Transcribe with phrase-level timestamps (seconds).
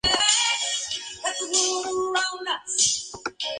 [0.03, 3.47] Su demarcación es portero.